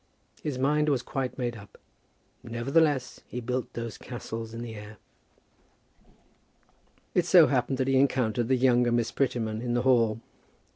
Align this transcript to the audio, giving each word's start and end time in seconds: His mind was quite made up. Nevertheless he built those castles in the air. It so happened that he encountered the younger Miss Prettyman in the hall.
His 0.41 0.57
mind 0.57 0.89
was 0.89 1.03
quite 1.03 1.37
made 1.37 1.55
up. 1.55 1.77
Nevertheless 2.41 3.19
he 3.27 3.39
built 3.39 3.71
those 3.73 3.99
castles 3.99 4.51
in 4.51 4.63
the 4.63 4.73
air. 4.73 4.97
It 7.13 7.27
so 7.27 7.45
happened 7.45 7.77
that 7.77 7.87
he 7.87 7.97
encountered 7.97 8.47
the 8.47 8.55
younger 8.57 8.91
Miss 8.91 9.11
Prettyman 9.11 9.61
in 9.61 9.75
the 9.75 9.83
hall. 9.83 10.19